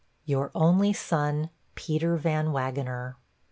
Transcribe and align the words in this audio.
'Your 0.25 0.49
only 0.55 0.93
son, 0.93 1.51
'PETER 1.75 2.17
VAN 2.17 2.51
WAGENER.' 2.51 3.17